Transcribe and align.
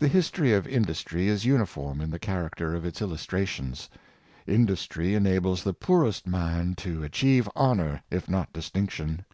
The 0.00 0.08
history 0.08 0.52
of 0.54 0.66
industry 0.66 1.28
is 1.28 1.44
uniform 1.44 2.00
in 2.00 2.10
the 2.10 2.18
Ciiaracter 2.18 2.74
of 2.76 2.84
its 2.84 3.00
illustrations. 3.00 3.88
Industry 4.44 5.14
enables 5.14 5.62
the 5.62 5.72
poorest 5.72 6.26
man 6.26 6.74
to 6.78 7.04
achieve 7.04 7.48
honor, 7.54 8.02
if 8.10 8.28
not 8.28 8.52
distinction. 8.52 9.24